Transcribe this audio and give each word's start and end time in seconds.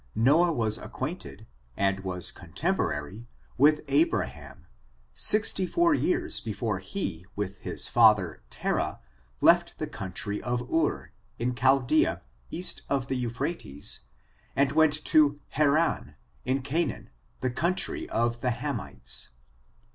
Noah 0.15 0.51
was 0.51 0.79
acquainted, 0.79 1.45
and 1.77 1.99
was 1.99 2.31
contemporary, 2.31 3.27
with 3.55 3.81
Abraham 3.87 4.65
sixty 5.13 5.67
four 5.67 5.93
years 5.93 6.39
before 6.39 6.79
he, 6.79 7.27
with 7.35 7.59
his 7.59 7.87
father, 7.87 8.41
Terahj 8.49 8.97
left 9.41 9.77
the 9.77 9.85
country 9.85 10.41
of 10.41 10.67
Ur, 10.73 11.11
in 11.37 11.53
Chaldea, 11.53 12.23
east 12.49 12.81
of 12.89 13.09
the 13.09 13.15
Euphrates, 13.15 14.01
and 14.55 14.71
went 14.71 15.03
XoHaran^ 15.03 16.15
in 16.45 16.63
Canaan, 16.63 17.11
the 17.41 17.51
coun 17.51 17.75
try 17.75 18.07
of 18.09 18.41
the 18.41 18.49
Hamites. 18.49 19.29